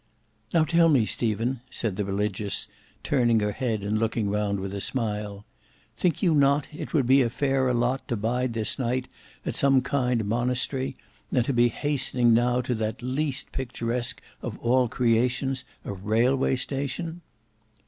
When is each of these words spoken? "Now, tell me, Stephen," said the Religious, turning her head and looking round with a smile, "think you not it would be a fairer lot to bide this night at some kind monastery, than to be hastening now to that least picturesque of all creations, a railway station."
"Now, 0.51 0.63
tell 0.63 0.89
me, 0.89 1.05
Stephen," 1.05 1.61
said 1.69 1.95
the 1.95 2.03
Religious, 2.03 2.67
turning 3.03 3.39
her 3.41 3.51
head 3.51 3.83
and 3.83 3.99
looking 3.99 4.31
round 4.31 4.59
with 4.59 4.73
a 4.73 4.81
smile, 4.81 5.45
"think 5.95 6.23
you 6.23 6.33
not 6.33 6.65
it 6.73 6.91
would 6.91 7.05
be 7.05 7.21
a 7.21 7.29
fairer 7.29 7.71
lot 7.71 8.07
to 8.07 8.17
bide 8.17 8.53
this 8.53 8.79
night 8.79 9.07
at 9.45 9.55
some 9.55 9.81
kind 9.83 10.25
monastery, 10.25 10.95
than 11.31 11.43
to 11.43 11.53
be 11.53 11.67
hastening 11.69 12.33
now 12.33 12.61
to 12.61 12.73
that 12.73 13.03
least 13.03 13.51
picturesque 13.51 14.23
of 14.41 14.57
all 14.57 14.87
creations, 14.87 15.65
a 15.85 15.93
railway 15.93 16.55
station." 16.55 17.21